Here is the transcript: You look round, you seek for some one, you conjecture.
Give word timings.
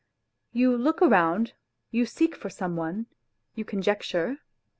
You 0.51 0.75
look 0.75 0.99
round, 1.01 1.53
you 1.91 2.07
seek 2.07 2.35
for 2.35 2.49
some 2.49 2.75
one, 2.75 3.05
you 3.53 3.63
conjecture. 3.63 4.37